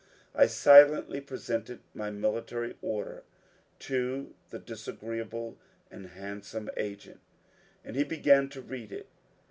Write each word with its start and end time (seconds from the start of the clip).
I 0.33 0.47
silently 0.47 1.21
presented 1.21 1.81
my 1.93 2.09
military 2.09 2.75
order 2.81 3.23
to 3.81 4.33
the 4.49 4.57
disagreeable 4.57 5.59
and 5.91 6.07
handsome 6.07 6.71
agent, 6.75 7.19
and 7.85 7.95
he 7.95 8.03
began 8.03 8.49
to 8.49 8.61
read 8.63 8.91
it. 8.91 9.09